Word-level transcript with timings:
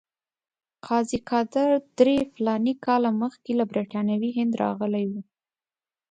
قاضي 0.87 1.17
قادر 1.29 1.67
درې 1.99 2.17
فلاني 2.33 2.73
کاله 2.85 3.09
مخکې 3.21 3.51
له 3.59 3.65
برټانوي 3.71 4.31
هند 4.37 4.53
راغلی 4.63 5.05
وو. 5.11 5.21